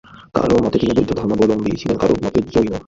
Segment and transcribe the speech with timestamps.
[0.35, 2.73] কারও মতে তিনি বৌদ্ধ ধর্মাবলম্বী ছিলেন, কারও মতে জৈন।